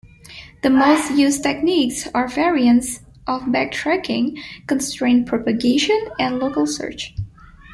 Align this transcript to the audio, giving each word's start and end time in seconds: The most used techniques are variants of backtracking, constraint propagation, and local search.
The 0.63 0.71
most 0.71 1.11
used 1.11 1.43
techniques 1.43 2.07
are 2.15 2.27
variants 2.27 3.01
of 3.27 3.43
backtracking, 3.43 4.35
constraint 4.65 5.27
propagation, 5.27 6.07
and 6.17 6.39
local 6.39 6.65
search. 6.65 7.13